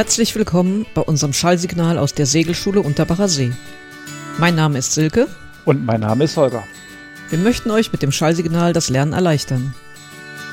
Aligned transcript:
Herzlich 0.00 0.34
willkommen 0.34 0.86
bei 0.94 1.02
unserem 1.02 1.34
Schallsignal 1.34 1.98
aus 1.98 2.14
der 2.14 2.24
Segelschule 2.24 2.80
Unterbacher 2.80 3.28
See. 3.28 3.52
Mein 4.38 4.54
Name 4.54 4.78
ist 4.78 4.94
Silke. 4.94 5.28
Und 5.66 5.84
mein 5.84 6.00
Name 6.00 6.24
ist 6.24 6.38
Holger. 6.38 6.64
Wir 7.28 7.38
möchten 7.38 7.70
euch 7.70 7.92
mit 7.92 8.00
dem 8.00 8.10
Schallsignal 8.10 8.72
das 8.72 8.88
Lernen 8.88 9.12
erleichtern. 9.12 9.74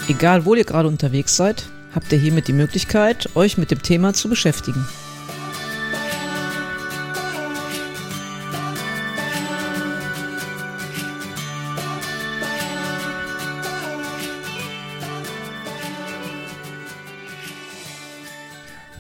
Egal, 0.09 0.43
wo 0.43 0.53
ihr 0.53 0.65
gerade 0.65 0.89
unterwegs 0.89 1.37
seid, 1.37 1.63
habt 1.95 2.11
ihr 2.11 2.17
hiermit 2.17 2.49
die 2.49 2.53
Möglichkeit, 2.53 3.29
euch 3.37 3.57
mit 3.57 3.71
dem 3.71 3.81
Thema 3.81 4.13
zu 4.13 4.27
beschäftigen. 4.27 4.85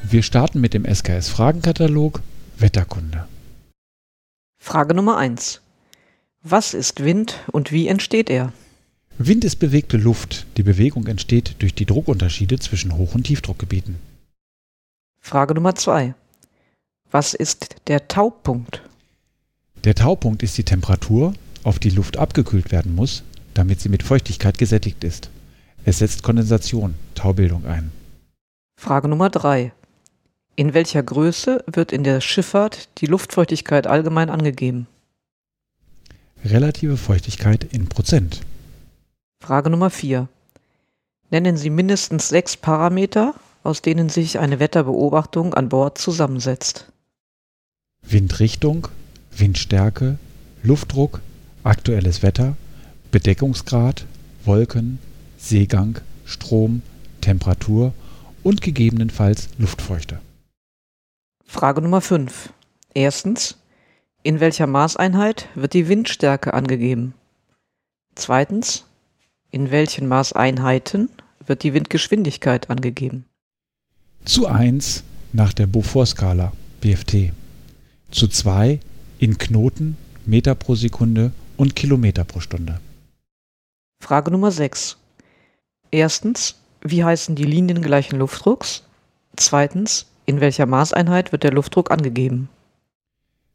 Wir 0.09 0.23
starten 0.23 0.61
mit 0.61 0.73
dem 0.73 0.85
SKS 0.85 1.27
Fragenkatalog 1.27 2.21
Wetterkunde. 2.57 3.27
Frage 4.57 4.93
Nummer 4.93 5.17
1. 5.17 5.59
Was 6.43 6.73
ist 6.73 7.03
Wind 7.03 7.43
und 7.51 7.73
wie 7.73 7.89
entsteht 7.89 8.29
er? 8.29 8.53
Wind 9.17 9.43
ist 9.43 9.57
bewegte 9.57 9.97
Luft. 9.97 10.45
Die 10.55 10.63
Bewegung 10.63 11.07
entsteht 11.07 11.55
durch 11.59 11.75
die 11.75 11.85
Druckunterschiede 11.85 12.57
zwischen 12.57 12.95
Hoch- 12.95 13.15
und 13.15 13.25
Tiefdruckgebieten. 13.25 13.97
Frage 15.19 15.53
Nummer 15.55 15.75
2. 15.75 16.15
Was 17.11 17.33
ist 17.33 17.75
der 17.87 18.07
Taupunkt? 18.07 18.83
Der 19.83 19.95
Taupunkt 19.95 20.41
ist 20.41 20.57
die 20.57 20.63
Temperatur, 20.63 21.33
auf 21.63 21.79
die 21.79 21.89
Luft 21.89 22.15
abgekühlt 22.15 22.71
werden 22.71 22.95
muss, 22.95 23.23
damit 23.53 23.81
sie 23.81 23.89
mit 23.89 24.03
Feuchtigkeit 24.03 24.57
gesättigt 24.57 25.03
ist. 25.03 25.29
Es 25.83 25.99
setzt 25.99 26.23
Kondensation, 26.23 26.95
Taubildung 27.13 27.65
ein. 27.65 27.91
Frage 28.79 29.09
Nummer 29.09 29.29
3. 29.29 29.73
In 30.59 30.73
welcher 30.73 31.03
Größe 31.03 31.63
wird 31.67 31.91
in 31.91 32.03
der 32.03 32.19
Schifffahrt 32.19 32.89
die 32.97 33.05
Luftfeuchtigkeit 33.05 33.85
allgemein 33.85 34.31
angegeben? 34.31 34.87
Relative 36.43 36.97
Feuchtigkeit 36.97 37.63
in 37.63 37.87
Prozent. 37.87 38.41
Frage 39.39 39.69
Nummer 39.69 39.91
4. 39.91 40.27
Nennen 41.29 41.57
Sie 41.57 41.69
mindestens 41.69 42.29
sechs 42.29 42.57
Parameter, 42.57 43.35
aus 43.61 43.83
denen 43.83 44.09
sich 44.09 44.39
eine 44.39 44.59
Wetterbeobachtung 44.59 45.53
an 45.53 45.69
Bord 45.69 45.99
zusammensetzt. 45.99 46.91
Windrichtung, 48.01 48.87
Windstärke, 49.35 50.17
Luftdruck, 50.63 51.21
aktuelles 51.63 52.23
Wetter, 52.23 52.57
Bedeckungsgrad, 53.11 54.07
Wolken, 54.43 54.97
Seegang, 55.37 56.01
Strom, 56.25 56.81
Temperatur 57.21 57.93
und 58.41 58.61
gegebenenfalls 58.63 59.49
Luftfeuchte. 59.59 60.17
Frage 61.49 61.81
Nummer 61.81 62.01
5. 62.01 62.51
Erstens. 62.93 63.57
In 64.21 64.41
welcher 64.41 64.67
Maßeinheit 64.67 65.47
wird 65.55 65.73
die 65.73 65.87
Windstärke 65.87 66.53
angegeben? 66.53 67.13
Zweitens. 68.15 68.83
In 69.49 69.71
welchen 69.71 70.07
Maßeinheiten 70.07 71.09
wird 71.45 71.63
die 71.63 71.73
Windgeschwindigkeit 71.73 72.69
angegeben? 72.69 73.25
Zu 74.25 74.47
1 74.47 75.03
nach 75.31 75.53
der 75.53 75.67
Beaufort-Skala 75.67 76.51
BFT. 76.81 77.31
Zu 78.11 78.27
2 78.27 78.81
in 79.19 79.37
Knoten, 79.37 79.95
Meter 80.25 80.53
pro 80.53 80.75
Sekunde 80.75 81.31
und 81.55 81.77
Kilometer 81.77 82.25
pro 82.25 82.41
Stunde. 82.41 82.81
Frage 84.03 84.31
Nummer 84.31 84.51
6. 84.51 84.97
Erstens. 85.91 86.55
Wie 86.81 87.05
heißen 87.05 87.35
die 87.35 87.45
Linien 87.45 87.81
gleichen 87.81 88.19
Luftdrucks? 88.19 88.83
Zweitens. 89.37 90.07
In 90.29 90.41
welcher 90.41 90.65
Maßeinheit 90.65 91.31
wird 91.31 91.43
der 91.43 91.53
Luftdruck 91.53 91.89
angegeben? 91.89 92.49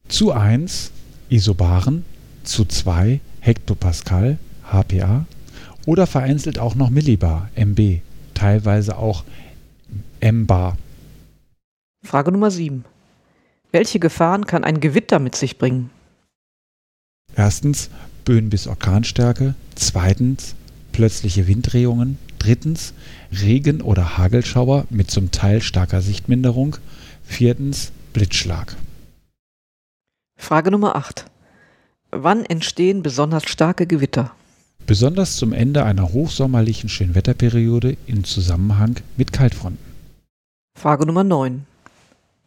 Zu 0.09 0.33
1 0.33 0.91
Isobaren, 1.29 2.03
zu 2.45 2.65
2 2.65 3.21
Hektopascal 3.41 4.39
HPA 4.65 5.27
oder 5.85 6.07
vereinzelt 6.07 6.59
auch 6.59 6.75
noch 6.75 6.89
Millibar 6.89 7.51
MB, 7.57 8.01
teilweise 8.33 8.97
auch 8.97 9.25
mbar. 10.23 10.79
Frage 12.03 12.33
Nummer 12.33 12.51
7. 12.51 12.87
Welche 13.71 13.99
Gefahren 13.99 14.47
kann 14.47 14.65
ein 14.65 14.81
Gewitter 14.81 15.19
mit 15.19 15.37
sich 15.37 15.59
bringen? 15.59 15.91
Erstens 17.37 17.91
Böen 18.25 18.49
bis 18.49 18.67
Orkanstärke, 18.67 19.55
zweitens 19.75 20.55
plötzliche 20.93 21.47
Winddrehungen, 21.47 22.17
drittens 22.43 22.93
Regen- 23.31 23.83
oder 23.83 24.19
Hagelschauer 24.19 24.87
mit 24.91 25.11
zum 25.11 25.31
Teil 25.31 25.63
starker 25.63 26.03
Sichtminderung, 26.03 26.77
viertens 27.25 27.93
Blitzschlag. 28.13 28.77
Frage 30.37 30.73
Nummer 30.73 30.97
8. 30.97 31.27
Wann 32.11 32.45
entstehen 32.45 33.03
besonders 33.03 33.45
starke 33.45 33.87
Gewitter? 33.87 34.33
Besonders 34.87 35.37
zum 35.37 35.53
Ende 35.53 35.85
einer 35.85 36.13
hochsommerlichen 36.13 36.89
Schönwetterperiode 36.89 37.97
in 38.07 38.25
Zusammenhang 38.25 38.97
mit 39.17 39.33
Kaltfronten. 39.33 39.93
Frage 40.77 41.07
Nummer 41.07 41.23
9. 41.23 41.65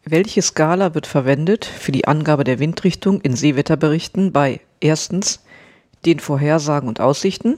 Welche 0.04 0.42
Skala 0.42 0.94
wird 0.94 1.06
verwendet 1.06 1.64
für 1.64 1.90
die 1.92 2.06
Angabe 2.06 2.44
der 2.44 2.58
Windrichtung 2.58 3.22
in 3.22 3.34
Seewetterberichten 3.34 4.30
bei 4.30 4.60
erstens 4.80 5.40
den 6.04 6.20
Vorhersagen 6.20 6.88
und 6.88 7.00
Aussichten, 7.00 7.56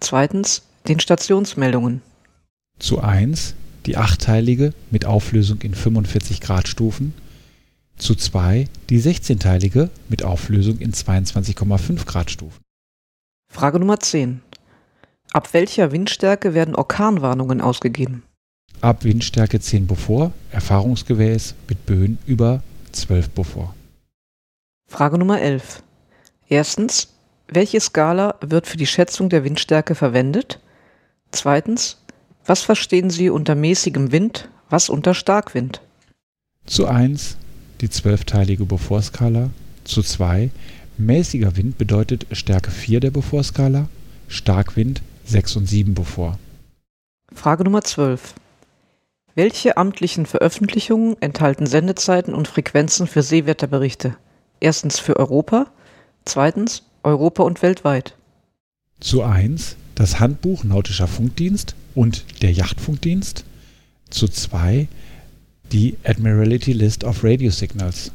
zweitens 0.00 0.62
den 0.86 1.00
Stationsmeldungen? 1.00 2.02
Zu 2.78 3.00
1 3.00 3.54
die 3.86 3.96
achtteilige 3.96 4.72
mit 4.90 5.04
Auflösung 5.04 5.60
in 5.60 5.74
45 5.74 6.40
Grad 6.40 6.68
Stufen, 6.68 7.12
zu 7.96 8.14
2 8.14 8.66
die 8.88 9.00
16-teilige 9.00 9.90
mit 10.08 10.22
Auflösung 10.24 10.78
in 10.78 10.92
22,5 10.92 12.06
Grad 12.06 12.30
Stufen. 12.30 12.60
Frage 13.52 13.78
Nummer 13.78 14.00
10. 14.00 14.40
Ab 15.32 15.52
welcher 15.52 15.92
Windstärke 15.92 16.54
werden 16.54 16.74
Orkanwarnungen 16.74 17.60
ausgegeben? 17.60 18.22
Ab 18.80 19.04
Windstärke 19.04 19.60
10 19.60 19.86
Beaufort, 19.86 20.32
erfahrungsgemäß 20.50 21.54
mit 21.68 21.86
Böen 21.86 22.18
über 22.26 22.62
12 22.92 23.30
Beaufort. 23.30 23.74
Frage 24.88 25.18
Nummer 25.18 25.40
11. 25.40 25.82
Erstens, 26.48 27.08
welche 27.48 27.80
Skala 27.80 28.36
wird 28.40 28.66
für 28.66 28.76
die 28.76 28.86
Schätzung 28.86 29.28
der 29.28 29.44
Windstärke 29.44 29.94
verwendet? 29.94 30.60
Zweitens, 31.34 31.96
was 32.46 32.62
verstehen 32.62 33.10
Sie 33.10 33.28
unter 33.28 33.56
mäßigem 33.56 34.12
Wind, 34.12 34.48
was 34.70 34.88
unter 34.88 35.14
Starkwind? 35.14 35.80
Zu 36.64 36.86
1 36.86 37.36
die 37.80 37.90
zwölfteilige 37.90 38.64
Beaufort-Skala, 38.64 39.50
zu 39.82 40.02
2 40.02 40.52
mäßiger 40.96 41.56
Wind 41.56 41.76
bedeutet 41.76 42.28
Stärke 42.30 42.70
4 42.70 43.00
der 43.00 43.10
Beaufort-Skala, 43.10 43.88
Starkwind 44.28 45.02
6 45.24 45.56
und 45.56 45.66
7 45.66 45.94
Beaufort. 45.94 46.38
Frage 47.32 47.64
Nummer 47.64 47.82
12. 47.82 48.34
Welche 49.34 49.76
amtlichen 49.76 50.26
Veröffentlichungen 50.26 51.20
enthalten 51.20 51.66
Sendezeiten 51.66 52.32
und 52.32 52.46
Frequenzen 52.46 53.08
für 53.08 53.22
Seewetterberichte? 53.22 54.16
Erstens 54.60 55.00
für 55.00 55.16
Europa, 55.16 55.66
zweitens 56.24 56.84
Europa 57.02 57.42
und 57.42 57.60
weltweit. 57.60 58.14
Zu 59.00 59.24
1 59.24 59.76
das 59.94 60.20
Handbuch 60.20 60.64
Nautischer 60.64 61.06
Funkdienst 61.06 61.74
und 61.94 62.24
der 62.42 62.52
Yachtfunkdienst. 62.52 63.44
Zu 64.10 64.28
2 64.28 64.88
die 65.72 65.96
Admiralty 66.04 66.72
List 66.72 67.04
of 67.04 67.24
Radio 67.24 67.50
Signals. 67.50 68.12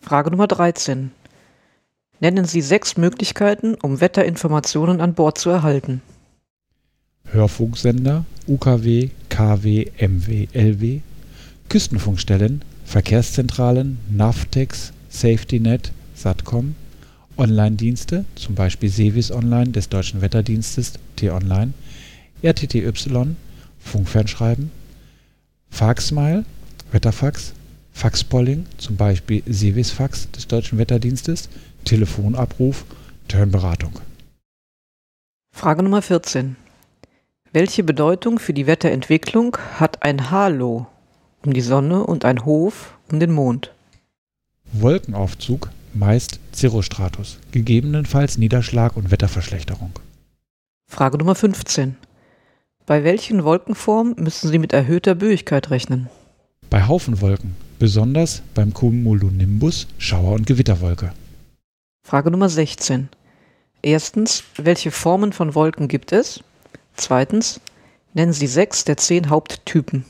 Frage 0.00 0.30
Nummer 0.30 0.46
13. 0.46 1.10
Nennen 2.20 2.44
Sie 2.44 2.62
sechs 2.62 2.96
Möglichkeiten, 2.96 3.74
um 3.74 4.00
Wetterinformationen 4.00 5.00
an 5.00 5.14
Bord 5.14 5.36
zu 5.36 5.50
erhalten. 5.50 6.00
Hörfunksender, 7.26 8.24
UKW, 8.46 9.10
KW, 9.28 9.90
MW, 9.98 10.48
LW, 10.52 11.00
Küstenfunkstellen, 11.68 12.62
Verkehrszentralen, 12.84 13.98
Navtex, 14.10 14.92
SafetyNet, 15.08 15.92
Satcom, 16.14 16.76
Online-Dienste, 17.36 18.24
zum 18.34 18.54
Beispiel 18.54 18.88
Sevis 18.88 19.30
Online 19.30 19.70
des 19.70 19.88
Deutschen 19.88 20.20
Wetterdienstes 20.20 20.94
T-Online, 21.16 21.72
RTTY, 22.42 22.92
Funkfernschreiben, 23.78 24.70
Faxmail, 25.70 26.44
Wetterfax, 26.92 27.52
Faxpolling, 27.92 28.66
zum 28.78 28.96
Beispiel 28.96 29.42
Sevisfax 29.46 30.30
des 30.30 30.46
Deutschen 30.46 30.78
Wetterdienstes, 30.78 31.48
Telefonabruf, 31.84 32.84
Turnberatung. 33.28 33.92
Frage 35.52 35.82
Nummer 35.82 36.02
14. 36.02 36.56
Welche 37.52 37.84
Bedeutung 37.84 38.38
für 38.38 38.52
die 38.52 38.66
Wetterentwicklung 38.66 39.56
hat 39.78 40.02
ein 40.02 40.30
Halo 40.30 40.86
um 41.44 41.52
die 41.52 41.60
Sonne 41.60 42.04
und 42.04 42.24
ein 42.24 42.44
Hof 42.44 42.94
um 43.10 43.20
den 43.20 43.30
Mond? 43.30 43.72
Wolkenaufzug, 44.72 45.70
meist 45.94 46.40
Cirrostratus, 46.54 47.38
gegebenenfalls 47.52 48.38
Niederschlag 48.38 48.96
und 48.96 49.10
Wetterverschlechterung. 49.10 49.92
Frage 50.90 51.18
Nummer 51.18 51.34
15. 51.34 51.96
Bei 52.86 53.02
welchen 53.02 53.44
Wolkenformen 53.44 54.14
müssen 54.18 54.50
Sie 54.50 54.58
mit 54.58 54.72
erhöhter 54.72 55.14
Böigkeit 55.14 55.70
rechnen? 55.70 56.08
Bei 56.70 56.86
Haufenwolken, 56.86 57.56
besonders 57.78 58.42
beim 58.54 58.74
Cumulonimbus, 58.74 59.86
Schauer- 59.98 60.34
und 60.34 60.46
Gewitterwolke. 60.46 61.12
Frage 62.06 62.30
Nummer 62.30 62.48
16. 62.48 63.08
Erstens, 63.82 64.44
welche 64.56 64.90
Formen 64.90 65.32
von 65.32 65.54
Wolken 65.54 65.88
gibt 65.88 66.12
es? 66.12 66.40
Zweitens, 66.96 67.60
nennen 68.12 68.32
Sie 68.32 68.46
sechs 68.46 68.84
der 68.84 68.96
zehn 68.96 69.30
Haupttypen. 69.30 70.04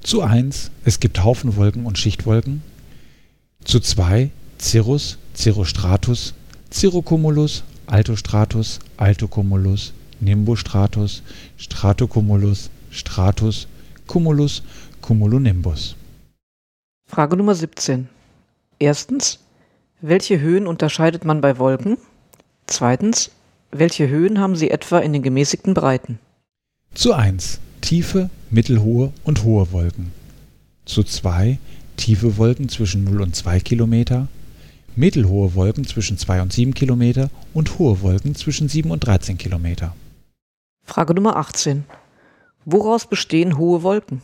Zu 0.00 0.22
1, 0.22 0.70
es 0.84 1.00
gibt 1.00 1.22
Haufenwolken 1.22 1.86
und 1.86 1.98
Schichtwolken. 1.98 2.62
Zu 3.64 3.80
2, 3.80 4.30
Cirrus, 4.58 5.18
Cirrostratus, 5.34 6.34
Cirrocumulus, 6.72 7.62
Altostratus, 7.86 8.78
Altocumulus, 8.96 9.92
Nimbostratus, 10.20 11.22
Stratocumulus, 11.56 12.70
Stratus, 12.90 13.66
Cumulus, 14.06 14.62
Cumulonimbus. 15.02 15.94
Frage 17.08 17.36
Nummer 17.36 17.54
17. 17.54 18.08
Erstens, 18.78 19.38
welche 20.00 20.40
Höhen 20.40 20.66
unterscheidet 20.66 21.24
man 21.24 21.40
bei 21.40 21.58
Wolken? 21.58 21.98
Zweitens, 22.66 23.30
welche 23.70 24.08
Höhen 24.08 24.40
haben 24.40 24.56
sie 24.56 24.70
etwa 24.70 24.98
in 24.98 25.12
den 25.12 25.22
gemäßigten 25.22 25.74
Breiten? 25.74 26.18
Zu 26.94 27.12
1 27.12 27.60
tiefe, 27.80 28.30
mittelhohe 28.50 29.12
und 29.22 29.44
hohe 29.44 29.70
Wolken. 29.72 30.12
Zu 30.84 31.02
2 31.04 31.58
tiefe 31.96 32.36
Wolken 32.36 32.68
zwischen 32.68 33.04
0 33.04 33.22
und 33.22 33.36
2 33.36 33.60
Kilometer, 33.60 34.28
mittelhohe 34.96 35.54
Wolken 35.54 35.86
zwischen 35.86 36.18
2 36.18 36.42
und 36.42 36.52
7 36.52 36.74
Kilometer 36.74 37.30
und 37.54 37.78
hohe 37.78 38.00
Wolken 38.02 38.34
zwischen 38.34 38.68
7 38.68 38.90
und 38.90 39.06
13 39.06 39.38
Kilometer. 39.38 39.94
Frage 40.84 41.14
Nummer 41.14 41.36
18. 41.36 41.84
Woraus 42.64 43.06
bestehen 43.06 43.58
hohe 43.58 43.82
Wolken? 43.82 44.22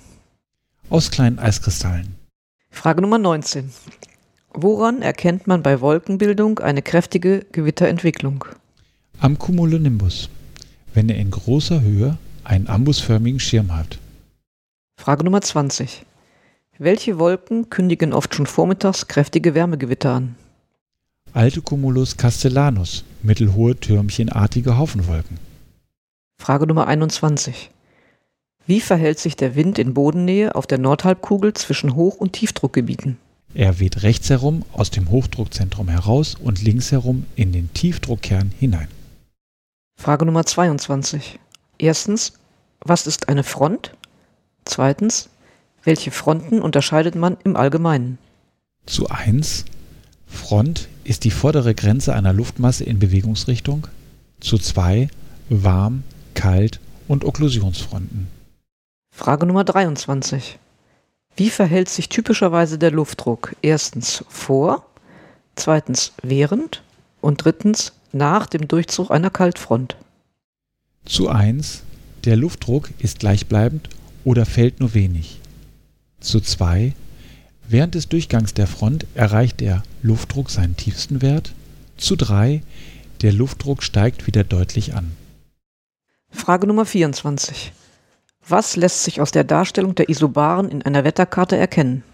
Aus 0.88 1.10
kleinen 1.10 1.38
Eiskristallen. 1.38 2.16
Frage 2.70 3.02
Nummer 3.02 3.18
19. 3.18 3.70
Woran 4.54 5.02
erkennt 5.02 5.46
man 5.46 5.62
bei 5.62 5.80
Wolkenbildung 5.80 6.58
eine 6.58 6.82
kräftige 6.82 7.46
Gewitterentwicklung? 7.52 8.44
Am 9.20 9.38
Cumulonimbus, 9.38 10.28
wenn 10.94 11.08
er 11.08 11.16
in 11.16 11.30
großer 11.30 11.80
Höhe 11.80 12.18
einen 12.44 12.66
ambusförmigen 12.66 13.40
Schirm 13.40 13.74
hat. 13.74 13.98
Frage 14.98 15.24
Nummer 15.24 15.40
20. 15.40 16.04
Welche 16.78 17.18
Wolken 17.18 17.70
kündigen 17.70 18.12
oft 18.12 18.34
schon 18.34 18.46
vormittags 18.46 19.06
kräftige 19.06 19.54
Wärmegewitter 19.54 20.14
an? 20.14 20.34
Alte 21.34 21.62
Cumulus 21.62 22.18
castellanus, 22.18 23.04
mittelhohe 23.22 23.74
türmchenartige 23.74 24.76
Haufenwolken. 24.76 25.38
Frage 26.38 26.66
Nummer 26.66 26.86
21. 26.86 27.70
Wie 28.66 28.82
verhält 28.82 29.18
sich 29.18 29.34
der 29.34 29.54
Wind 29.54 29.78
in 29.78 29.94
Bodennähe 29.94 30.54
auf 30.54 30.66
der 30.66 30.76
Nordhalbkugel 30.76 31.54
zwischen 31.54 31.94
Hoch- 31.94 32.18
und 32.18 32.34
Tiefdruckgebieten? 32.34 33.16
Er 33.54 33.80
weht 33.80 34.02
rechts 34.02 34.28
herum 34.28 34.62
aus 34.72 34.90
dem 34.90 35.08
Hochdruckzentrum 35.08 35.88
heraus 35.88 36.34
und 36.34 36.62
links 36.62 36.92
herum 36.92 37.24
in 37.34 37.52
den 37.52 37.72
Tiefdruckkern 37.72 38.52
hinein. 38.58 38.88
Frage 39.98 40.26
Nummer 40.26 40.44
22. 40.44 41.38
Erstens, 41.78 42.34
was 42.80 43.06
ist 43.06 43.30
eine 43.30 43.42
Front? 43.42 43.94
Zweitens, 44.66 45.30
welche 45.82 46.10
Fronten 46.10 46.60
unterscheidet 46.60 47.14
man 47.14 47.38
im 47.42 47.56
Allgemeinen? 47.56 48.18
Zu 48.84 49.08
1. 49.08 49.64
Front 50.26 50.88
ist 51.04 51.24
die 51.24 51.30
vordere 51.30 51.74
Grenze 51.74 52.14
einer 52.14 52.32
Luftmasse 52.32 52.84
in 52.84 52.98
Bewegungsrichtung. 52.98 53.86
Zu 54.40 54.58
2. 54.58 55.08
Warm, 55.48 56.02
Kalt 56.34 56.80
und 57.08 57.24
Okklusionsfronten. 57.24 58.28
Frage 59.14 59.46
Nummer 59.46 59.64
23. 59.64 60.58
Wie 61.36 61.50
verhält 61.50 61.88
sich 61.88 62.08
typischerweise 62.08 62.78
der 62.78 62.90
Luftdruck? 62.90 63.54
Erstens 63.62 64.24
vor, 64.28 64.86
zweitens 65.56 66.12
während 66.22 66.82
und 67.20 67.44
drittens 67.44 67.92
nach 68.12 68.46
dem 68.46 68.68
Durchzug 68.68 69.10
einer 69.10 69.30
Kaltfront. 69.30 69.96
Zu 71.04 71.28
1. 71.28 71.82
Der 72.24 72.36
Luftdruck 72.36 72.90
ist 72.98 73.18
gleichbleibend 73.18 73.88
oder 74.24 74.46
fällt 74.46 74.80
nur 74.80 74.94
wenig. 74.94 75.40
Zu 76.20 76.40
2. 76.40 76.94
Während 77.72 77.94
des 77.94 78.06
Durchgangs 78.06 78.52
der 78.52 78.66
Front 78.66 79.06
erreicht 79.14 79.60
der 79.60 79.82
Luftdruck 80.02 80.50
seinen 80.50 80.76
tiefsten 80.76 81.22
Wert. 81.22 81.54
Zu 81.96 82.16
3. 82.16 82.62
Der 83.22 83.32
Luftdruck 83.32 83.82
steigt 83.82 84.26
wieder 84.26 84.44
deutlich 84.44 84.92
an. 84.92 85.12
Frage 86.30 86.66
Nummer 86.66 86.84
24. 86.84 87.72
Was 88.46 88.76
lässt 88.76 89.04
sich 89.04 89.22
aus 89.22 89.30
der 89.30 89.44
Darstellung 89.44 89.94
der 89.94 90.10
Isobaren 90.10 90.70
in 90.70 90.82
einer 90.82 91.04
Wetterkarte 91.04 91.56
erkennen? 91.56 92.04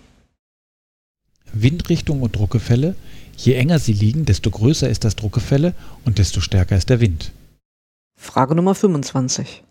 Windrichtung 1.52 2.22
und 2.22 2.36
Druckgefälle. 2.36 2.94
Je 3.36 3.54
enger 3.54 3.80
sie 3.80 3.94
liegen, 3.94 4.26
desto 4.26 4.52
größer 4.52 4.88
ist 4.88 5.02
das 5.02 5.16
Druckgefälle 5.16 5.74
und 6.04 6.18
desto 6.18 6.40
stärker 6.40 6.76
ist 6.76 6.88
der 6.88 7.00
Wind. 7.00 7.32
Frage 8.16 8.54
Nummer 8.54 8.76
25. 8.76 9.64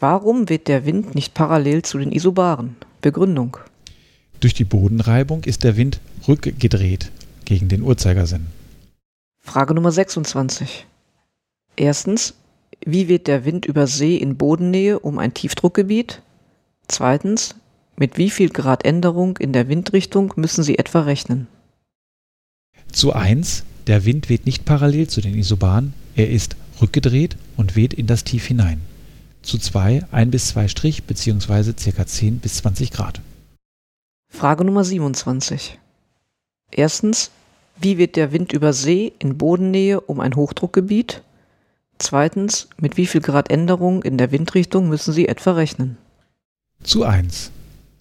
Warum 0.00 0.48
weht 0.48 0.68
der 0.68 0.86
Wind 0.86 1.14
nicht 1.14 1.34
parallel 1.34 1.82
zu 1.82 1.98
den 1.98 2.12
Isobaren? 2.12 2.76
Begründung. 3.02 3.58
Durch 4.42 4.54
die 4.54 4.64
Bodenreibung 4.64 5.44
ist 5.44 5.62
der 5.62 5.76
Wind 5.76 6.00
rückgedreht 6.26 7.12
gegen 7.44 7.68
den 7.68 7.80
Uhrzeigersinn. 7.80 8.48
Frage 9.40 9.72
Nummer 9.72 9.92
26. 9.92 10.84
Erstens, 11.76 12.34
wie 12.84 13.06
weht 13.06 13.28
der 13.28 13.44
Wind 13.44 13.66
über 13.66 13.86
See 13.86 14.16
in 14.16 14.36
Bodennähe 14.36 14.98
um 14.98 15.20
ein 15.20 15.32
Tiefdruckgebiet? 15.32 16.22
Zweitens, 16.88 17.54
mit 17.96 18.18
wie 18.18 18.30
viel 18.30 18.48
Grad 18.48 18.84
Änderung 18.84 19.36
in 19.36 19.52
der 19.52 19.68
Windrichtung 19.68 20.32
müssen 20.34 20.64
Sie 20.64 20.76
etwa 20.76 21.02
rechnen? 21.02 21.46
Zu 22.90 23.12
1. 23.12 23.62
Der 23.86 24.04
Wind 24.04 24.28
weht 24.28 24.44
nicht 24.44 24.64
parallel 24.64 25.06
zu 25.06 25.20
den 25.20 25.38
Isobaren, 25.38 25.94
er 26.16 26.28
ist 26.30 26.56
rückgedreht 26.80 27.36
und 27.56 27.76
weht 27.76 27.94
in 27.94 28.08
das 28.08 28.24
Tief 28.24 28.46
hinein. 28.46 28.80
Zu 29.42 29.58
2 29.58 30.02
1 30.10 30.30
bis 30.32 30.48
2 30.48 30.66
Strich 30.66 31.04
bzw. 31.04 31.74
ca. 31.92 32.06
10 32.06 32.40
bis 32.40 32.56
20 32.56 32.90
Grad. 32.90 33.20
Frage 34.32 34.64
Nummer 34.64 34.82
27. 34.82 35.78
Erstens, 36.72 37.30
wie 37.80 37.98
weht 37.98 38.16
der 38.16 38.32
Wind 38.32 38.52
über 38.52 38.72
See 38.72 39.12
in 39.20 39.38
Bodennähe 39.38 40.00
um 40.00 40.18
ein 40.18 40.34
Hochdruckgebiet? 40.34 41.22
Zweitens, 41.98 42.68
mit 42.78 42.96
wie 42.96 43.06
viel 43.06 43.20
Grad 43.20 43.52
Änderung 43.52 44.02
in 44.02 44.18
der 44.18 44.32
Windrichtung 44.32 44.88
müssen 44.88 45.12
Sie 45.12 45.28
etwa 45.28 45.52
rechnen? 45.52 45.96
Zu 46.82 47.04
1. 47.04 47.52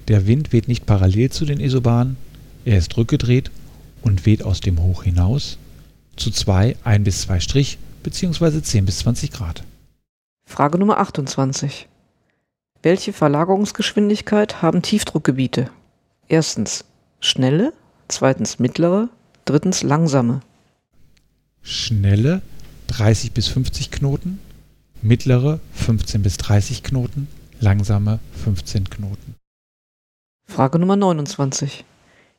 Der 0.07 0.25
Wind 0.25 0.51
weht 0.51 0.67
nicht 0.67 0.87
parallel 0.87 1.29
zu 1.29 1.45
den 1.45 1.59
Isobaren, 1.59 2.17
er 2.65 2.77
ist 2.77 2.97
rückgedreht 2.97 3.51
und 4.01 4.25
weht 4.25 4.41
aus 4.41 4.61
dem 4.61 4.81
Hoch 4.81 5.03
hinaus. 5.03 5.59
Zu 6.15 6.31
2 6.31 6.77
1 6.83 7.03
bis 7.03 7.21
2 7.23 7.39
Strich 7.41 7.77
bzw. 8.01 8.61
10 8.61 8.85
bis 8.85 8.99
20 8.99 9.31
Grad. 9.31 9.63
Frage 10.45 10.79
Nummer 10.79 10.97
28. 10.97 11.87
Welche 12.81 13.13
Verlagerungsgeschwindigkeit 13.13 14.63
haben 14.63 14.81
Tiefdruckgebiete? 14.81 15.69
Erstens 16.31 16.85
schnelle, 17.19 17.73
zweitens 18.07 18.57
mittlere, 18.57 19.09
drittens 19.43 19.83
langsame. 19.83 20.39
Schnelle 21.61 22.41
30 22.87 23.33
bis 23.33 23.49
50 23.49 23.91
Knoten, 23.91 24.39
mittlere 25.01 25.59
15 25.73 26.23
bis 26.23 26.37
30 26.37 26.83
Knoten, 26.83 27.27
langsame 27.59 28.19
15 28.45 28.89
Knoten. 28.89 29.35
Frage 30.47 30.79
Nummer 30.79 30.95
29. 30.95 31.83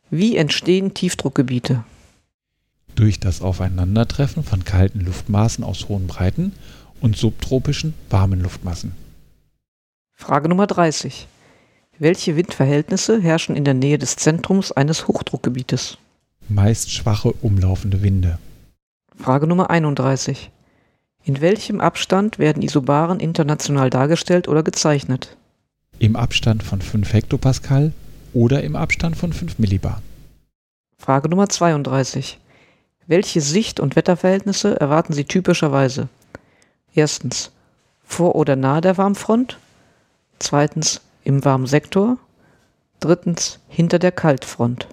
Wie 0.08 0.38
entstehen 0.38 0.94
Tiefdruckgebiete? 0.94 1.84
Durch 2.94 3.20
das 3.20 3.42
Aufeinandertreffen 3.42 4.42
von 4.42 4.64
kalten 4.64 5.00
Luftmaßen 5.00 5.62
aus 5.64 5.90
hohen 5.90 6.06
Breiten 6.06 6.54
und 7.02 7.18
subtropischen 7.18 7.92
warmen 8.08 8.40
Luftmassen. 8.40 8.92
Frage 10.14 10.49
Nummer 10.49 10.66
30. 10.66 11.28
Welche 12.02 12.35
Windverhältnisse 12.35 13.21
herrschen 13.21 13.54
in 13.54 13.62
der 13.62 13.75
Nähe 13.75 13.97
des 13.97 14.16
Zentrums 14.16 14.73
eines 14.73 15.06
Hochdruckgebietes? 15.06 15.99
Meist 16.49 16.90
schwache 16.90 17.30
umlaufende 17.30 18.02
Winde. 18.02 18.40
Frage 19.16 19.47
Nummer 19.47 19.71
31. 19.71 20.50
In 21.23 21.40
welchem 21.40 21.80
Abstand 21.80 22.40
werden 22.40 22.61
Isobaren 22.61 23.21
international 23.21 23.88
dargestellt 23.88 24.49
oder 24.49 24.64
gezeichnet? 24.64 25.37
Im 26.00 26.16
Abstand 26.16 26.64
von 26.64 26.82
5 26.82 27.12
Hektopascal 27.12 27.92
oder 28.35 28.64
im 28.64 28.75
Abstand 28.75 29.16
von 29.16 29.32
5 29.32 29.61
Millibar. 29.61 30.02
Frage 30.99 31.28
Nummer 31.28 31.49
32. 31.49 32.40
Welche 33.06 33.40
Sicht- 33.40 33.78
und 33.78 33.94
Wetterverhältnisse 33.94 34.80
erwarten 34.80 35.12
Sie 35.12 35.25
typischerweise? 35.25 36.09
Erstens 36.97 37.52
vor 38.04 38.35
oder 38.35 38.56
nahe 38.56 38.80
der 38.80 38.99
Warmfront. 38.99 39.61
Zweitens 40.40 41.00
im 41.25 41.45
warmen 41.45 41.67
Sektor. 41.67 42.19
Drittens 43.00 43.59
hinter 43.69 43.99
der 43.99 44.12
Kaltfront. 44.12 44.87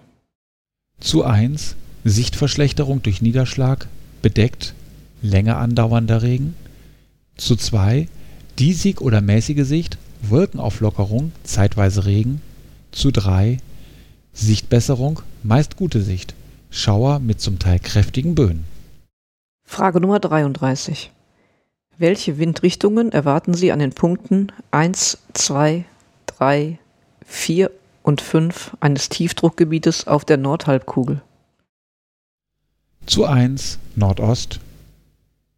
Zu 0.99 1.23
1 1.23 1.75
Sichtverschlechterung 2.03 3.01
durch 3.03 3.21
Niederschlag, 3.21 3.87
bedeckt, 4.21 4.73
länger 5.21 5.57
andauernder 5.57 6.21
Regen. 6.21 6.55
Zu 7.37 7.55
2 7.55 8.07
diesig 8.57 9.01
oder 9.01 9.21
mäßige 9.21 9.65
Sicht, 9.65 9.97
Wolkenauflockerung, 10.21 11.31
zeitweise 11.43 12.05
Regen. 12.05 12.41
Zu 12.91 13.11
3 13.11 13.57
Sichtbesserung, 14.33 15.21
meist 15.43 15.77
gute 15.77 16.01
Sicht. 16.01 16.33
Schauer 16.71 17.19
mit 17.19 17.41
zum 17.41 17.59
Teil 17.59 17.79
kräftigen 17.79 18.35
Böen. 18.35 18.63
Frage 19.65 19.99
Nummer 19.99 20.19
33. 20.19 21.11
Welche 21.97 22.37
Windrichtungen 22.37 23.11
erwarten 23.11 23.53
Sie 23.53 23.71
an 23.71 23.79
den 23.79 23.91
Punkten 23.91 24.51
1, 24.71 25.17
2, 25.33 25.85
3, 26.39 26.79
4 27.25 27.69
und 28.01 28.21
5 28.21 28.77
eines 28.79 29.09
Tiefdruckgebietes 29.09 30.07
auf 30.07 30.23
der 30.23 30.37
Nordhalbkugel? 30.37 31.21
Zu 33.05 33.25
1 33.25 33.77
Nordost, 33.97 34.61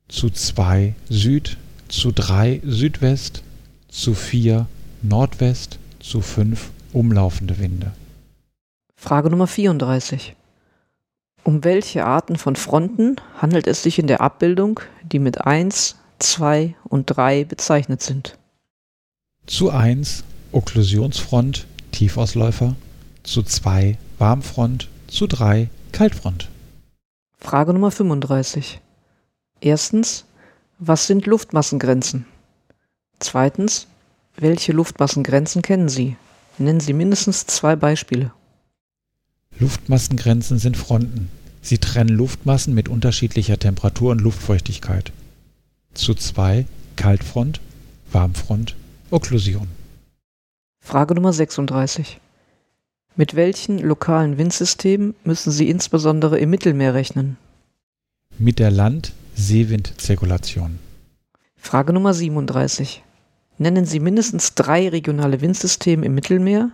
zu 0.07 0.31
2 0.31 0.95
Süd, 1.07 1.57
zu 1.87 2.11
3 2.11 2.61
Südwest, 2.65 3.43
zu 3.89 4.15
4 4.15 4.65
Nordwest, 5.03 5.77
zu 5.99 6.21
5 6.21 6.71
umlaufende 6.93 7.59
Winde. 7.59 7.91
Frage 8.95 9.29
Nummer 9.29 9.47
34. 9.47 10.35
Um 11.43 11.63
welche 11.63 12.05
Arten 12.05 12.37
von 12.37 12.55
Fronten 12.55 13.17
handelt 13.39 13.67
es 13.67 13.83
sich 13.83 13.99
in 13.99 14.07
der 14.07 14.21
Abbildung, 14.21 14.79
die 15.03 15.19
mit 15.19 15.41
1, 15.41 15.97
2 16.17 16.73
und 16.85 17.05
3 17.05 17.43
bezeichnet 17.43 18.01
sind? 18.01 18.35
Zu 19.45 19.69
1 19.69 20.23
Okklusionsfront, 20.51 21.65
Tiefausläufer, 21.91 22.75
zu 23.23 23.43
2 23.43 23.97
Warmfront, 24.17 24.89
zu 25.07 25.27
3 25.27 25.69
Kaltfront. 25.91 26.49
Frage 27.37 27.73
Nummer 27.73 27.91
35. 27.91 28.79
Erstens, 29.61 30.25
was 30.79 31.07
sind 31.07 31.25
Luftmassengrenzen? 31.25 32.25
Zweitens, 33.19 33.87
welche 34.35 34.71
Luftmassengrenzen 34.71 35.61
kennen 35.61 35.89
Sie? 35.89 36.15
Nennen 36.57 36.79
Sie 36.79 36.93
mindestens 36.93 37.45
zwei 37.45 37.75
Beispiele. 37.75 38.31
Luftmassengrenzen 39.59 40.59
sind 40.59 40.77
Fronten. 40.77 41.29
Sie 41.61 41.77
trennen 41.77 42.09
Luftmassen 42.09 42.73
mit 42.73 42.89
unterschiedlicher 42.89 43.59
Temperatur 43.59 44.11
und 44.11 44.21
Luftfeuchtigkeit. 44.21 45.11
Zu 45.93 46.15
2 46.15 46.65
Kaltfront, 46.95 47.61
Warmfront, 48.11 48.75
Okklusion. 49.11 49.67
Frage 50.81 51.15
Nummer 51.15 51.31
36. 51.31 52.19
Mit 53.15 53.35
welchen 53.35 53.79
lokalen 53.79 54.37
Windsystemen 54.37 55.15
müssen 55.23 55.51
Sie 55.51 55.69
insbesondere 55.69 56.37
im 56.39 56.49
Mittelmeer 56.49 56.93
rechnen? 56.93 57.37
Mit 58.37 58.59
der 58.59 58.71
Land-Seewind-Zirkulation. 58.71 60.79
Frage 61.55 61.93
Nummer 61.93 62.13
37. 62.13 63.03
Nennen 63.57 63.85
Sie 63.85 63.99
mindestens 63.99 64.55
drei 64.55 64.87
regionale 64.89 65.39
Windsysteme 65.41 66.05
im 66.05 66.15
Mittelmeer, 66.15 66.71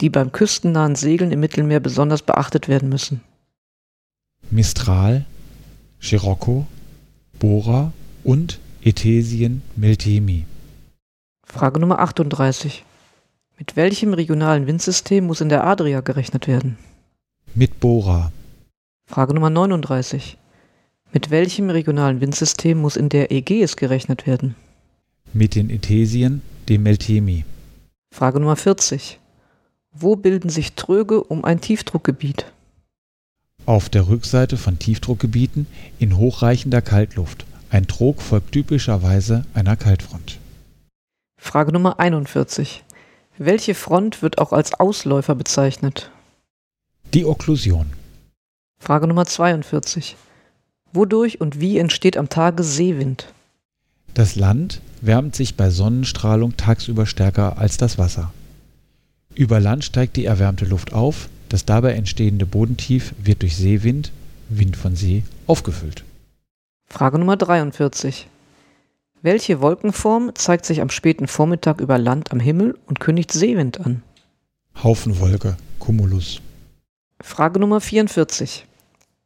die 0.00 0.08
beim 0.10 0.32
küstennahen 0.32 0.96
Segeln 0.96 1.30
im 1.30 1.38
Mittelmeer 1.40 1.80
besonders 1.80 2.22
beachtet 2.22 2.68
werden 2.68 2.88
müssen. 2.88 3.20
Mistral, 4.50 5.26
Scirocco, 6.02 6.66
Bora 7.38 7.92
und 8.24 8.58
Ethesien 8.82 9.62
Meltemi. 9.76 10.44
Frage 11.46 11.78
Nummer 11.78 12.00
38. 12.00 12.84
Mit 13.58 13.76
welchem 13.76 14.14
regionalen 14.14 14.66
Windsystem 14.66 15.26
muss 15.26 15.40
in 15.40 15.48
der 15.48 15.64
Adria 15.64 16.00
gerechnet 16.00 16.48
werden? 16.48 16.76
Mit 17.54 17.78
Bora. 17.78 18.32
Frage 19.06 19.32
Nummer 19.32 19.50
39. 19.50 20.36
Mit 21.12 21.30
welchem 21.30 21.70
regionalen 21.70 22.20
Windsystem 22.20 22.78
muss 22.78 22.96
in 22.96 23.08
der 23.08 23.30
Ägäis 23.30 23.76
gerechnet 23.76 24.26
werden? 24.26 24.56
Mit 25.32 25.54
den 25.54 25.70
Ethesien 25.70 26.42
dem 26.68 26.82
Meltemi. 26.82 27.44
Frage 28.12 28.40
Nummer 28.40 28.56
40. 28.56 29.20
Wo 29.92 30.16
bilden 30.16 30.48
sich 30.48 30.72
Tröge 30.72 31.22
um 31.22 31.44
ein 31.44 31.60
Tiefdruckgebiet? 31.60 32.46
Auf 33.66 33.88
der 33.88 34.08
Rückseite 34.08 34.56
von 34.56 34.80
Tiefdruckgebieten 34.80 35.68
in 36.00 36.16
hochreichender 36.16 36.82
Kaltluft. 36.82 37.46
Ein 37.70 37.86
Trog 37.86 38.20
folgt 38.20 38.52
typischerweise 38.52 39.44
einer 39.54 39.76
Kaltfront. 39.76 40.38
Frage 41.36 41.72
Nummer 41.72 42.00
41. 42.00 42.83
Welche 43.38 43.74
Front 43.74 44.22
wird 44.22 44.38
auch 44.38 44.52
als 44.52 44.74
Ausläufer 44.74 45.34
bezeichnet? 45.34 46.10
Die 47.12 47.24
Okklusion. 47.24 47.86
Frage 48.78 49.08
Nummer 49.08 49.26
42. 49.26 50.14
Wodurch 50.92 51.40
und 51.40 51.58
wie 51.58 51.78
entsteht 51.78 52.16
am 52.16 52.28
Tage 52.28 52.62
Seewind? 52.62 53.26
Das 54.14 54.36
Land 54.36 54.80
wärmt 55.00 55.34
sich 55.34 55.56
bei 55.56 55.70
Sonnenstrahlung 55.70 56.56
tagsüber 56.56 57.06
stärker 57.06 57.58
als 57.58 57.76
das 57.76 57.98
Wasser. 57.98 58.32
Über 59.34 59.58
Land 59.58 59.84
steigt 59.84 60.14
die 60.14 60.26
erwärmte 60.26 60.64
Luft 60.64 60.92
auf, 60.92 61.28
das 61.48 61.64
dabei 61.64 61.94
entstehende 61.94 62.46
Bodentief 62.46 63.14
wird 63.18 63.42
durch 63.42 63.56
Seewind, 63.56 64.12
Wind 64.48 64.76
von 64.76 64.94
See, 64.94 65.24
aufgefüllt. 65.48 66.04
Frage 66.88 67.18
Nummer 67.18 67.36
43. 67.36 68.28
Welche 69.24 69.62
Wolkenform 69.62 70.32
zeigt 70.34 70.66
sich 70.66 70.82
am 70.82 70.90
späten 70.90 71.26
Vormittag 71.28 71.80
über 71.80 71.96
Land 71.96 72.30
am 72.30 72.40
Himmel 72.40 72.76
und 72.84 73.00
kündigt 73.00 73.32
Seewind 73.32 73.80
an? 73.80 74.02
Haufenwolke, 74.82 75.56
Cumulus. 75.78 76.42
Frage 77.22 77.58
Nummer 77.58 77.80
44. 77.80 78.66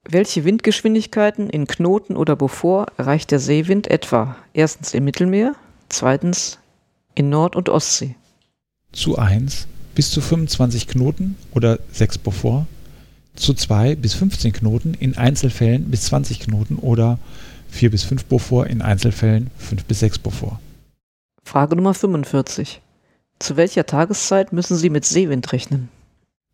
Welche 0.09 0.45
Windgeschwindigkeiten 0.45 1.51
in 1.51 1.67
Knoten 1.67 2.17
oder 2.17 2.37
Beaufort 2.37 2.93
erreicht 2.97 3.33
der 3.33 3.41
Seewind 3.41 3.89
etwa? 3.89 4.37
Erstens 4.53 4.95
im 4.95 5.03
Mittelmeer, 5.03 5.57
zweitens 5.89 6.61
in 7.17 7.29
Nord- 7.29 7.57
und 7.57 7.69
Ostsee. 7.69 8.15
Zu 8.93 9.19
1 9.19 9.67
bis 9.97 10.13
zu 10.13 10.21
25 10.21 10.87
Knoten 10.87 11.37
oder 11.51 11.81
6 11.91 12.19
Beaufort, 12.19 12.67
zu 13.35 13.53
2 13.53 13.97
bis 13.97 14.15
15 14.15 14.53
Knoten, 14.53 14.95
in 14.95 15.17
Einzelfällen 15.17 15.91
bis 15.91 16.03
20 16.03 16.39
Knoten 16.39 16.77
oder 16.77 17.19
4 17.69 17.91
bis 17.91 18.03
5 18.05 18.25
Beaufort, 18.27 18.67
in 18.69 18.83
Einzelfällen 18.83 19.51
5 19.59 19.85
bis 19.85 20.01
6 20.01 20.19
Beaufort. 20.19 20.59
Frage 21.45 21.77
Nummer 21.77 21.95
45. 21.95 22.81
Zu 23.39 23.57
welcher 23.57 23.87
Tageszeit 23.87 24.53
müssen 24.53 24.77
Sie 24.77 24.91
mit 24.91 25.05
Seewind 25.05 25.53
rechnen? 25.53 25.89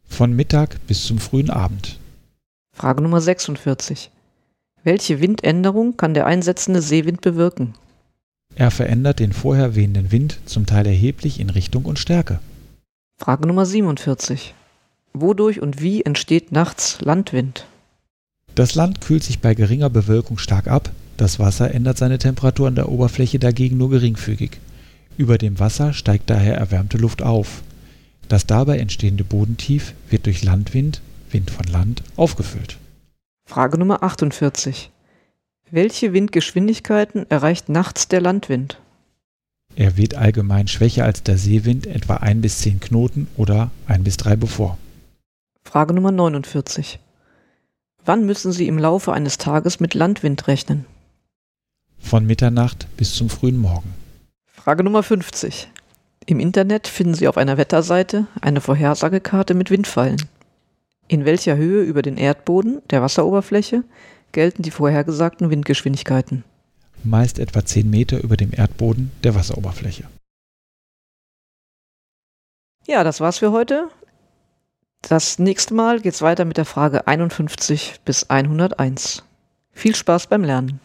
Von 0.06 0.35
Mittag 0.35 0.78
bis 0.87 1.04
zum 1.04 1.18
frühen 1.18 1.50
Abend. 1.50 1.99
Frage 2.73 3.02
Nummer 3.02 3.21
46. 3.21 4.11
Welche 4.83 5.21
Windänderung 5.21 5.97
kann 5.97 6.14
der 6.14 6.26
einsetzende 6.26 6.83
Seewind 6.83 7.23
bewirken? 7.23 7.75
Er 8.54 8.71
verändert 8.71 9.18
den 9.18 9.33
vorher 9.33 9.75
wehenden 9.75 10.12
Wind 10.12 10.38
zum 10.44 10.66
Teil 10.66 10.87
erheblich 10.87 11.40
in 11.40 11.50
Richtung 11.50 11.87
und 11.87 11.99
Stärke. 11.99 12.38
Frage 13.18 13.47
Nummer 13.47 13.64
47. 13.64 14.54
Wodurch 15.12 15.61
und 15.61 15.80
wie 15.80 16.02
entsteht 16.02 16.52
nachts 16.52 17.00
Landwind? 17.00 17.66
Das 18.54 18.75
Land 18.75 19.00
kühlt 19.00 19.25
sich 19.25 19.40
bei 19.40 19.54
geringer 19.54 19.90
Bewölkung 19.90 20.38
stark 20.38 20.68
ab, 20.68 20.90
das 21.16 21.38
Wasser 21.38 21.73
ändert 21.73 21.99
seine 21.99 22.18
Temperatur 22.18 22.68
an 22.68 22.75
der 22.75 22.88
Oberfläche 22.88 23.38
dagegen 23.38 23.76
nur 23.76 23.90
geringfügig. 23.90 24.59
Über 25.16 25.38
dem 25.38 25.59
Wasser 25.59 25.92
steigt 25.92 26.30
daher 26.30 26.56
erwärmte 26.56 26.99
Luft 26.99 27.23
auf. 27.23 27.62
Das 28.28 28.47
dabei 28.47 28.78
entstehende 28.78 29.23
Bodentief 29.23 29.94
wird 30.11 30.26
durch 30.26 30.42
Landwind, 30.42 31.00
Wind 31.30 31.50
von 31.50 31.66
Land, 31.66 32.02
aufgefüllt. 32.16 32.78
Frage 33.47 33.78
Nummer 33.78 34.02
48. 34.02 34.90
Welche 35.71 36.12
Windgeschwindigkeiten 36.12 37.30
erreicht 37.30 37.68
nachts 37.68 38.09
der 38.09 38.21
Landwind? 38.21 38.78
Er 39.76 39.97
weht 39.97 40.14
allgemein 40.14 40.68
schwächer 40.68 41.04
als 41.04 41.23
der 41.23 41.37
Seewind, 41.37 41.87
etwa 41.87 42.16
1 42.16 42.42
bis 42.42 42.59
10 42.61 42.80
Knoten 42.80 43.26
oder 43.37 43.71
1 43.87 44.04
bis 44.04 44.16
3 44.16 44.37
Beaufort. 44.37 44.78
Frage 45.64 45.94
Nummer 45.94 46.12
49. 46.12 46.99
Wann 48.04 48.26
müssen 48.26 48.52
Sie 48.52 48.68
im 48.68 48.78
Laufe 48.78 49.12
eines 49.12 49.38
Tages 49.38 49.80
mit 49.80 49.94
Landwind 49.94 50.47
rechnen? 50.47 50.87
Von 52.04 52.26
Mitternacht 52.26 52.87
bis 52.99 53.14
zum 53.14 53.30
frühen 53.30 53.56
Morgen. 53.56 53.94
Frage 54.52 54.84
Nummer 54.84 55.02
50. 55.02 55.68
Im 56.26 56.38
Internet 56.38 56.87
finden 56.87 57.14
Sie 57.14 57.26
auf 57.26 57.38
einer 57.38 57.56
Wetterseite 57.56 58.26
eine 58.42 58.61
Vorhersagekarte 58.61 59.54
mit 59.54 59.70
Windfallen. 59.70 60.23
In 61.08 61.25
welcher 61.25 61.56
Höhe 61.56 61.82
über 61.82 62.02
den 62.02 62.18
Erdboden, 62.18 62.82
der 62.90 63.00
Wasseroberfläche, 63.00 63.84
gelten 64.32 64.62
die 64.62 64.70
vorhergesagten 64.70 65.49
Windgeschwindigkeiten? 65.49 66.44
Meist 67.02 67.38
etwa 67.38 67.64
10 67.64 67.88
Meter 67.88 68.23
über 68.23 68.37
dem 68.37 68.52
Erdboden 68.52 69.11
der 69.25 69.34
Wasseroberfläche. 69.34 70.04
Ja, 72.87 73.02
das 73.02 73.20
war's 73.20 73.38
für 73.38 73.50
heute. 73.50 73.88
Das 75.00 75.38
nächste 75.38 75.73
Mal 75.73 76.00
geht's 76.00 76.20
weiter 76.20 76.44
mit 76.44 76.58
der 76.58 76.66
Frage 76.66 77.06
51 77.06 78.00
bis 78.04 78.28
101. 78.28 79.25
Viel 79.73 79.94
Spaß 79.94 80.26
beim 80.26 80.44
Lernen. 80.44 80.80